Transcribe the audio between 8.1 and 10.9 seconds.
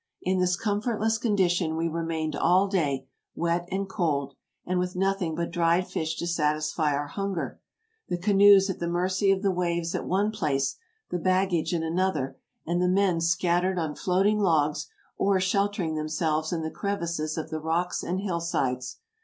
canoes at the mercy of the waves at one place,